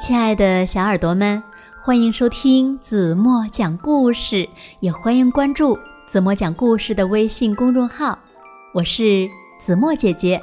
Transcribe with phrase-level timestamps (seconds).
[0.00, 1.42] 亲爱的小耳朵们，
[1.82, 4.48] 欢迎收听子墨讲故事，
[4.80, 8.18] 也欢迎关注子墨讲故事的微信公众号。
[8.72, 10.40] 我是子墨姐姐。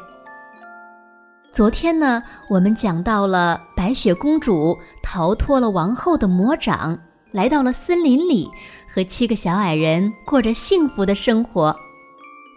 [1.54, 6.98] 昨天呢，我们讲到了白雪公主逃脱了王后的魔掌，
[7.32, 8.50] 来到了森林里，
[8.93, 11.75] 和七个小矮人过着幸福的生活。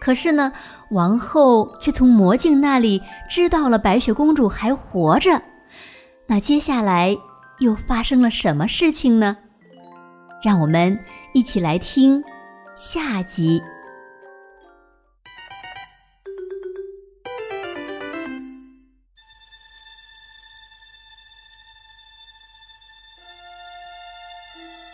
[0.05, 0.53] 可是呢，
[0.91, 5.41] 王后却从魔镜那里知道了白雪公主还活着。
[6.27, 7.17] 那接下来
[7.61, 9.35] 又发生了什么事情呢？
[10.43, 11.03] 让我们
[11.33, 12.23] 一起来听
[12.77, 13.63] 下集。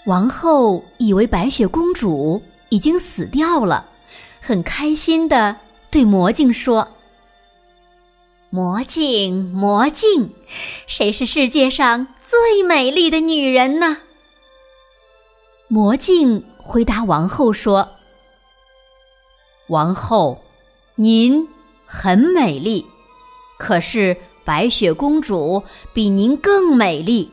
[0.07, 3.85] 王后以为白雪公主已经死掉了，
[4.41, 5.57] 很开心的
[5.91, 6.89] 对魔镜说。
[8.53, 10.31] 魔镜，魔镜，
[10.89, 13.99] 谁是世界上最美丽的女人呢？
[15.69, 17.89] 魔镜回答王后说
[19.71, 20.43] ：“王后，
[20.97, 21.47] 您
[21.87, 22.85] 很美丽，
[23.57, 27.31] 可是白雪公主比您更美丽。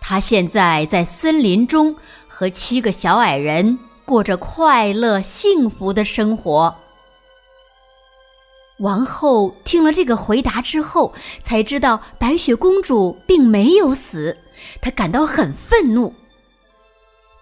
[0.00, 1.96] 她现在在森林中
[2.28, 3.76] 和七个小矮人
[4.12, 6.76] 过着快乐幸福的生活。”
[8.80, 14.36] 王后听了这个回答之后，才知道白雪公主并没有死，
[14.82, 16.12] 她感到很愤怒，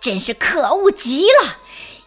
[0.01, 1.59] 真是可恶极了！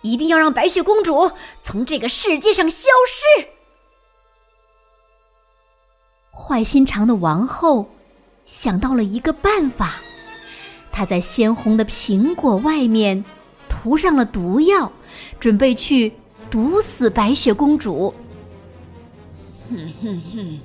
[0.01, 3.49] 一定要让白雪公主从这个世界上消失。
[6.31, 7.89] 坏心肠的王后
[8.45, 9.95] 想到了一个办法，
[10.89, 13.25] 她在鲜红的苹果外面
[13.83, 14.89] 涂上了毒药，
[15.41, 16.09] 准备去
[16.49, 18.13] 毒死白雪公主。
[19.69, 20.59] 哼哼哼！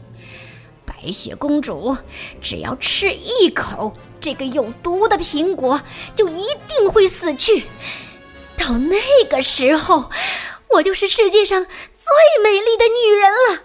[0.86, 1.96] 白雪公主
[2.40, 5.80] 只要吃一口这个有毒的苹果，
[6.14, 7.64] 就一定会死去。
[8.56, 8.96] 到那
[9.28, 10.08] 个时候，
[10.70, 13.62] 我就是世界上最美丽的女人了。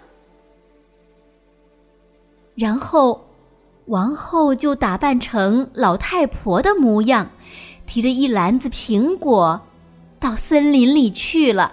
[2.56, 3.24] 然后，
[3.86, 7.30] 王后就打扮成老太婆的模样，
[7.86, 9.60] 提着一篮子苹果，
[10.18, 11.72] 到森林里去了。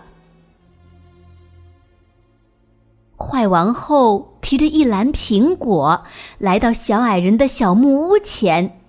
[3.18, 6.04] 坏王后提着一篮苹果，
[6.38, 8.80] 来到小矮人的小木屋前。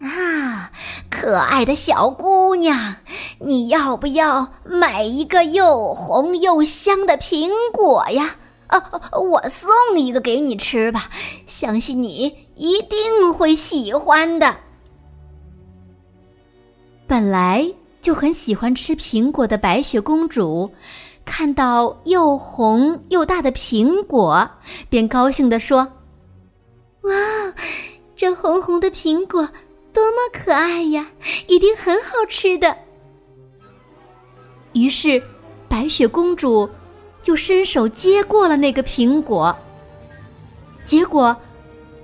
[0.00, 0.72] 啊，
[1.10, 2.96] 可爱的小姑娘，
[3.38, 8.36] 你要不要买一个又红又香的苹果呀？
[8.68, 8.82] 啊，
[9.12, 11.10] 我送一个给你吃吧，
[11.46, 14.56] 相信你一定会喜欢的。
[17.10, 17.68] 本来
[18.00, 20.70] 就很喜欢吃苹果的白雪公主。
[21.24, 24.48] 看到又红又大的苹果，
[24.88, 25.78] 便高兴地说
[27.02, 27.12] ：“哇，
[28.14, 29.48] 这红红的苹果
[29.92, 31.10] 多么可爱呀！
[31.48, 32.76] 一定很好吃的。”
[34.74, 35.20] 于是，
[35.68, 36.70] 白雪公主
[37.20, 39.56] 就伸手接过了那个苹果。
[40.84, 41.36] 结果，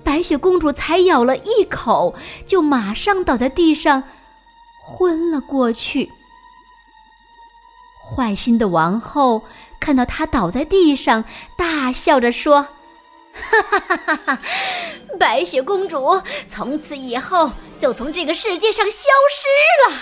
[0.03, 2.13] 白雪公主才咬了一口，
[2.45, 4.03] 就马上倒在地上，
[4.87, 6.09] 昏了过去。
[8.01, 9.43] 坏心的王后
[9.81, 11.25] 看到她倒在地上，
[11.57, 12.63] 大笑着说
[13.35, 14.39] ：“哈哈哈哈哈！
[15.19, 19.49] 白雪公主从此以后就从这个世界上消失
[19.91, 19.97] 了。”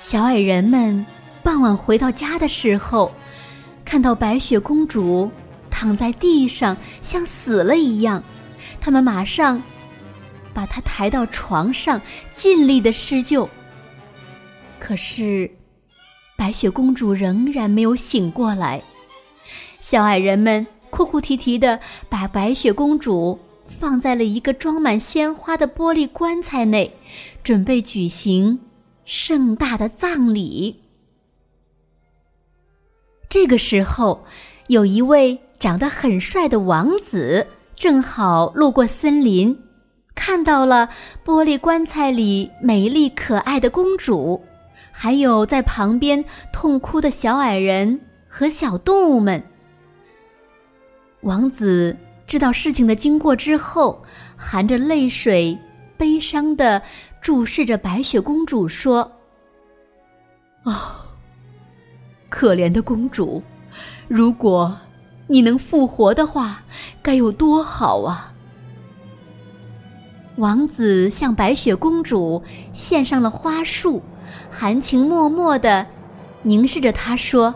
[0.00, 1.04] 小矮人们
[1.42, 3.12] 傍晚回到家的时候，
[3.84, 5.30] 看到白雪公主
[5.70, 8.24] 躺在地上，像死了一样，
[8.80, 9.62] 他们马上。
[10.52, 12.02] 把她抬到床上，
[12.34, 13.48] 尽力的施救。
[14.80, 15.48] 可是，
[16.36, 18.82] 白雪公主仍然没有醒过来。
[19.78, 21.78] 小矮人们哭哭啼啼的
[22.08, 23.38] 把白雪公主
[23.68, 26.92] 放在了一个装满鲜花的玻璃棺材内，
[27.44, 28.58] 准备举行
[29.04, 30.82] 盛大的葬礼。
[33.28, 34.26] 这个时候，
[34.66, 37.46] 有一位长得很帅的王子
[37.80, 39.58] 正好路过森林。
[40.14, 40.86] 看到了
[41.24, 44.38] 玻璃棺材里美丽可爱的公主，
[44.92, 46.22] 还有在旁边
[46.52, 47.98] 痛哭的小矮人
[48.28, 49.42] 和小动物们。
[51.22, 51.96] 王子
[52.26, 54.04] 知道事情的经过之后，
[54.36, 55.58] 含着泪水，
[55.96, 56.82] 悲伤的
[57.22, 59.10] 注视着白雪公主说
[60.64, 60.74] ：“哦，
[62.28, 63.42] 可怜的公主，
[64.06, 64.78] 如果
[65.30, 66.64] 你能复活的话，
[67.00, 68.34] 该有多好啊！”
[70.38, 72.42] 王子向白雪公主
[72.72, 74.02] 献上了花束，
[74.50, 75.86] 含情脉脉的
[76.42, 77.54] 凝视着他说：“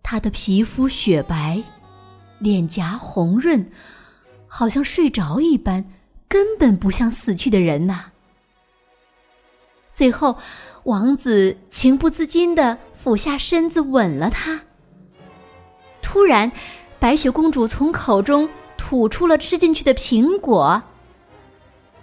[0.00, 1.60] 他的皮肤雪白，
[2.38, 3.68] 脸颊红润，
[4.46, 5.84] 好像睡着一般，
[6.28, 8.12] 根本不像死去的人呐。”
[9.92, 10.36] 最后，
[10.84, 14.60] 王子情不自禁的俯下身子吻了她。
[16.16, 16.50] 突然，
[16.98, 18.48] 白雪公主从口中
[18.78, 20.82] 吐出了吃进去的苹果。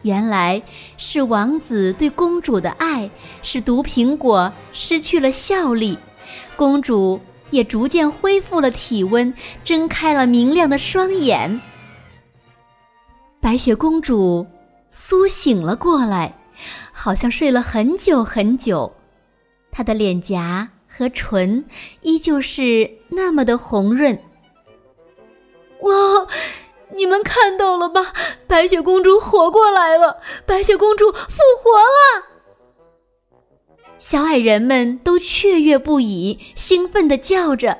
[0.04, 0.62] 原来
[0.98, 3.10] 是王子对公主的爱，
[3.42, 5.98] 使毒苹果失去了效力，
[6.56, 7.20] 公主
[7.50, 9.34] 也逐渐恢复了体温，
[9.64, 11.60] 睁开了明亮的双眼。
[13.42, 14.46] 白雪公主
[14.88, 16.32] 苏醒了过来，
[16.92, 18.94] 好像睡了很久很久，
[19.72, 21.66] 她的脸颊和唇
[22.02, 24.18] 依旧是那么的红润。
[25.82, 25.92] 哇！
[26.96, 28.14] 你们看到了吧？
[28.46, 30.18] 白雪公主活过来了！
[30.46, 32.24] 白雪公主复活了！
[33.98, 37.80] 小矮人们都雀跃不已，兴奋的叫着。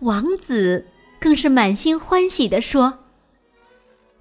[0.00, 0.86] 王子
[1.18, 2.98] 更是满心欢喜的说：“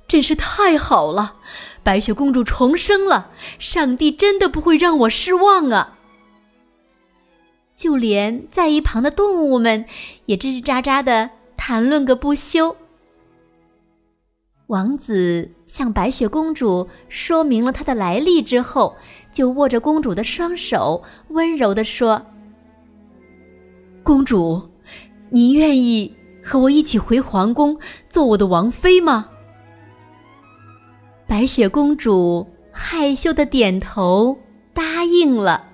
[0.08, 1.36] 真是太好了！
[1.84, 5.98] 白雪公主重生了，上帝真的不会让我失望啊！”
[7.82, 9.84] 就连在一旁的动物们
[10.28, 12.76] 也吱吱喳喳的谈论个不休。
[14.68, 18.96] 王子向白雪公主说明了他的来历之后，
[19.34, 22.24] 就握着公主的双手，温柔地说
[24.06, 24.62] ：“公主，
[25.32, 27.76] 你愿意和我一起回皇宫
[28.12, 29.28] 做我的王妃吗？”
[31.26, 34.38] 白雪公主害羞的点头
[34.72, 35.71] 答应了。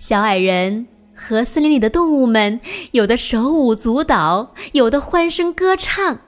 [0.00, 2.58] 小矮人和森林里的动物们，
[2.92, 6.18] 有的手舞足蹈，有的欢声歌唱。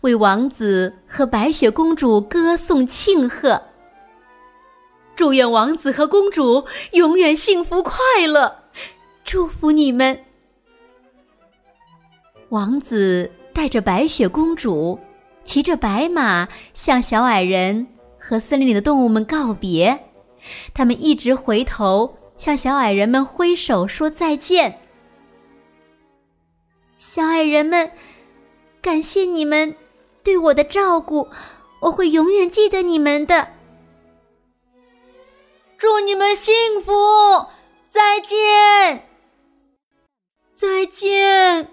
[0.00, 3.62] 为王子和白雪公主歌颂庆贺，
[5.14, 7.94] 祝愿王子和公主永远幸福快
[8.26, 8.64] 乐，
[9.22, 10.24] 祝福你们。
[12.48, 14.98] 王子带着白雪公主，
[15.44, 17.86] 骑着白马向小矮人
[18.18, 19.98] 和森林里的动物们告别，
[20.74, 24.80] 他们一直回头向小矮人们挥手说再见。
[26.96, 27.92] 小矮人们，
[28.80, 29.76] 感谢你们。
[30.22, 31.28] 对我的照顾，
[31.82, 33.46] 我会永远记得你们的。
[35.76, 36.92] 祝你们幸福！
[37.90, 39.06] 再见！
[40.54, 41.68] 再见！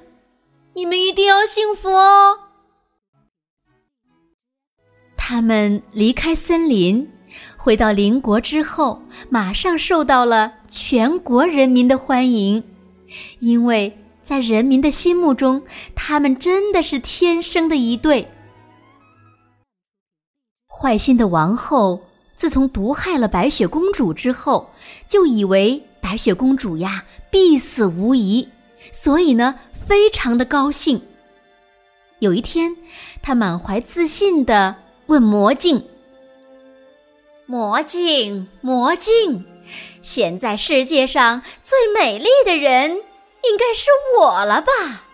[0.74, 2.40] 你们一定要幸福哦！
[5.16, 7.10] 他们离开森林，
[7.68, 12.64] 回到邻国之后，马上受到了全国人民的欢迎，
[13.40, 15.62] 因为在人民的心目中，
[15.94, 18.26] 他们真的是天生的一对。
[20.66, 22.00] 坏心的王后
[22.38, 24.70] 自从毒害了白雪公主之后，
[25.06, 28.48] 就以为白雪公主呀必死无疑，
[28.94, 31.02] 所以呢非常的高兴。
[32.20, 32.78] 有一天，
[33.22, 34.74] 她满怀自信的
[35.08, 35.84] 问魔镜
[37.50, 39.46] ：“魔镜，魔镜，
[40.02, 43.88] 现在世界上最美丽的人应该是
[44.20, 45.06] 我了吧？”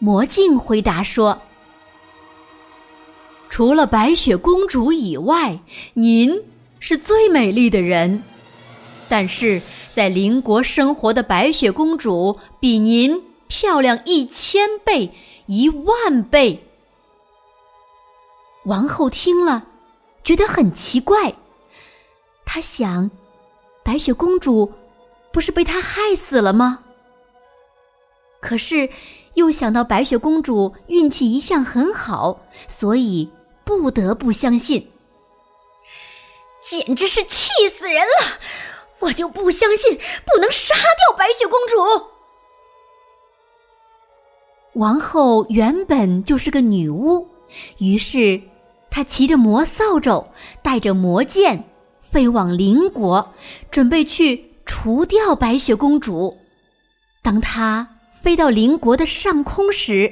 [0.00, 1.42] 魔镜回答说。
[3.50, 5.58] 除了白雪公主以外，
[5.92, 6.42] 您
[6.80, 8.22] 是最美丽的人。
[9.08, 9.60] 但是
[9.92, 15.12] 在邻国生活的白雪公主比您漂亮一千倍、
[15.46, 16.66] 一万倍。
[18.64, 19.64] 王后听了，
[20.26, 21.32] 觉得很奇怪。
[22.44, 23.10] 他想，
[23.82, 24.70] 白雪公主
[25.32, 26.82] 不是被他害死了吗？
[28.40, 28.90] 可是
[29.34, 33.30] 又想到白雪公主运气一向很好，所以。
[33.66, 34.92] 不得不相信，
[36.62, 38.38] 简直是气死人了！
[39.00, 42.06] 我就不相信不能杀掉白雪公主。
[44.74, 47.28] 王后原本就是个女巫，
[47.78, 48.40] 于是
[48.96, 50.24] 他骑着魔扫帚，
[50.62, 51.62] 带着魔剑，
[52.00, 53.34] 飞往邻国，
[53.70, 56.34] 准备去除掉白雪公主。
[57.20, 57.86] 当他
[58.22, 60.10] 飞到邻国的上空时，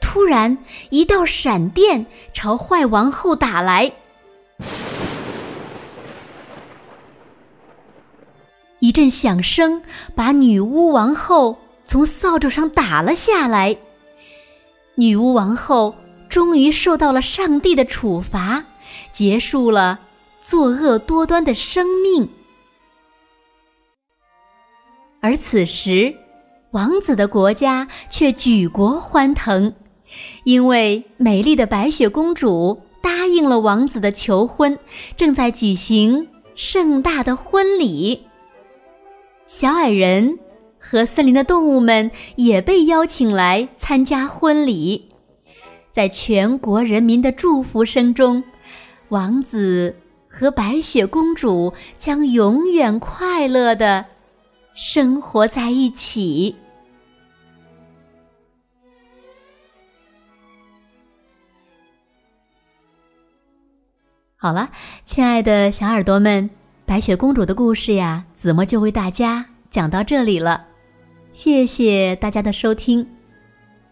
[0.00, 0.58] 突然，
[0.90, 3.92] 一道闪电朝坏王后打来，
[8.80, 9.80] 一阵响声
[10.16, 13.76] 把女巫王后从扫帚上打了下来。
[14.96, 15.94] 女巫王后
[16.28, 18.64] 终于受到了上帝的处罚，
[19.12, 19.98] 结束了
[20.42, 22.28] 作恶多端的生命。
[25.20, 26.14] 而此时，
[26.70, 29.72] 王子的国家却举国欢腾。
[30.44, 34.78] 因为美丽的白雪公主答应了王子的求婚，
[35.16, 38.26] 正在举行盛大的婚礼。
[39.46, 40.38] 小矮人
[40.78, 45.07] 和森林的动物们也被邀请来参加婚礼。
[45.92, 48.42] 在全国人民的祝福声中，
[49.08, 49.94] 王子
[50.28, 54.04] 和白雪公主将永远快乐的
[54.74, 56.54] 生活在一起。
[64.40, 64.70] 好了，
[65.04, 66.48] 亲爱的小耳朵们，
[66.86, 70.64] 白雪公主的故事呀，子墨就为大家讲到这里了。
[71.32, 73.17] 谢谢大家的收听。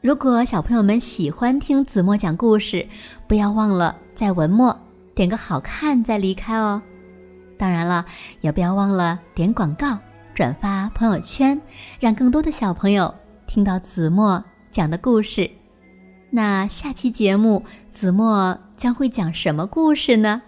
[0.03, 2.87] 如果小朋友们喜欢听子墨讲故事，
[3.27, 4.79] 不要忘了在文末
[5.15, 6.81] 点个好看再离开哦。
[7.59, 8.05] 当然了，
[8.41, 9.99] 也不要忘了点广告、
[10.35, 11.61] 转发朋友圈，
[11.99, 13.13] 让更多的小朋友
[13.47, 15.51] 听到子墨讲的故事。
[16.31, 20.43] 那下期节目子墨将会讲什么故事呢？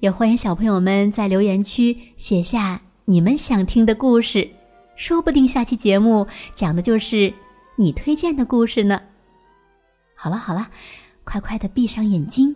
[0.00, 4.46] 也欢迎小朋友们在留言区写下你们想听的故事，
[4.96, 7.32] 说不定下期节目讲的就是
[7.80, 9.00] 你推荐的故事呢。
[10.14, 10.68] 好了好了，
[11.24, 12.54] 快快的闭上眼睛，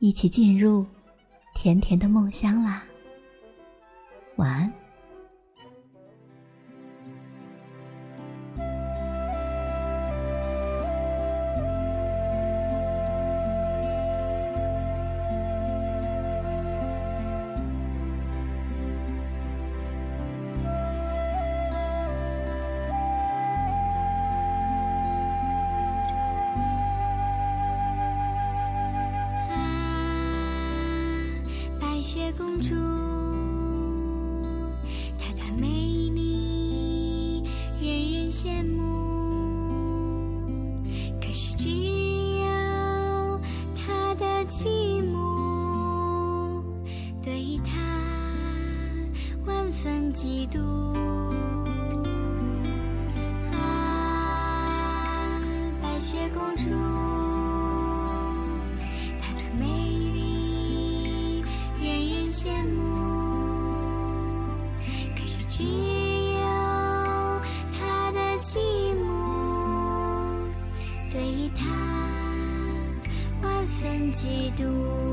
[0.00, 0.84] 一起进入
[1.54, 2.84] 甜甜的梦乡啦。
[4.36, 4.70] 晚安。
[32.14, 33.03] 雪公主，
[74.24, 75.03] 几度。